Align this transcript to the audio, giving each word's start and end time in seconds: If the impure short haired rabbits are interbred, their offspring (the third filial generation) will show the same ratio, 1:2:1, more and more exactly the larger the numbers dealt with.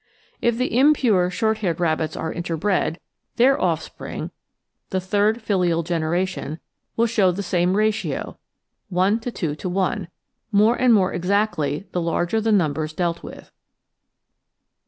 If 0.41 0.57
the 0.57 0.75
impure 0.79 1.29
short 1.29 1.59
haired 1.59 1.79
rabbits 1.79 2.17
are 2.17 2.33
interbred, 2.33 2.97
their 3.35 3.61
offspring 3.61 4.31
(the 4.89 4.99
third 4.99 5.43
filial 5.43 5.83
generation) 5.83 6.57
will 6.97 7.05
show 7.05 7.29
the 7.31 7.43
same 7.43 7.77
ratio, 7.77 8.39
1:2:1, 8.91 10.07
more 10.51 10.75
and 10.75 10.91
more 10.91 11.13
exactly 11.13 11.87
the 11.91 12.01
larger 12.01 12.41
the 12.41 12.51
numbers 12.51 12.93
dealt 12.93 13.21
with. 13.21 13.51